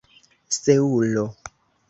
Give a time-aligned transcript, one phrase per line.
[0.61, 1.29] seulo